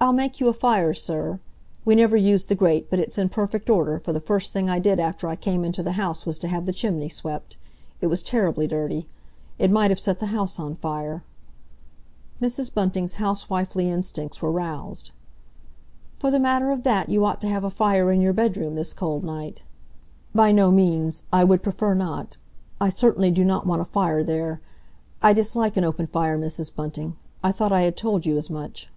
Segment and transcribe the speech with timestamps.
[0.00, 1.40] "I'll make you a fire, sir.
[1.84, 4.78] We never use the grate, but it's in perfect order, for the first thing I
[4.78, 7.56] did after I came into the house was to have the chimney swept.
[8.00, 9.08] It was terribly dirty.
[9.58, 11.24] It might have set the house on fire."
[12.40, 12.72] Mrs.
[12.72, 15.10] Bunting's housewifely instincts were roused.
[16.20, 18.94] "For the matter of that, you ought to have a fire in your bedroom this
[18.94, 19.62] cold night."
[20.32, 22.36] "By no means—I would prefer not.
[22.80, 24.60] I certainly do not want a fire there.
[25.22, 26.72] I dislike an open fire, Mrs.
[26.72, 27.16] Bunting.
[27.42, 28.88] I thought I had told you as much."